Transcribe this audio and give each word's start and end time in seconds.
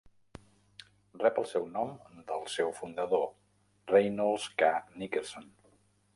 Rep 1.23 1.37
el 1.41 1.45
seu 1.49 1.67
nom 1.75 1.91
del 2.31 2.47
seu 2.55 2.73
fundador, 2.81 3.29
Reynolds 3.95 4.49
K. 4.65 4.73
Nickerson. 5.05 5.49